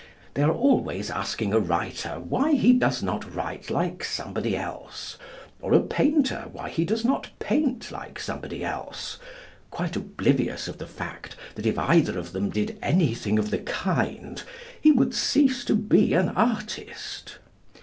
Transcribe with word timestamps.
They 0.33 0.41
are 0.41 0.51
always 0.51 1.11
asking 1.11 1.53
a 1.53 1.59
writer 1.59 2.19
why 2.19 2.53
he 2.53 2.73
does 2.73 3.03
not 3.03 3.35
write 3.35 3.69
like 3.69 4.03
somebody 4.03 4.57
else, 4.57 5.15
or 5.61 5.75
a 5.75 5.79
painter 5.79 6.47
why 6.51 6.69
he 6.69 6.85
does 6.85 7.05
not 7.05 7.29
paint 7.37 7.91
like 7.91 8.17
somebody 8.19 8.65
else, 8.65 9.19
quite 9.69 9.95
oblivious 9.95 10.67
of 10.67 10.79
the 10.79 10.87
fact 10.87 11.35
that 11.53 11.67
if 11.67 11.77
either 11.77 12.17
of 12.17 12.31
them 12.31 12.49
did 12.49 12.79
anything 12.81 13.37
of 13.37 13.51
the 13.51 13.59
kind 13.59 14.41
he 14.81 14.91
would 14.91 15.13
cease 15.13 15.63
to 15.65 15.75
be 15.75 16.15
an 16.15 16.29
artist. 16.29 17.37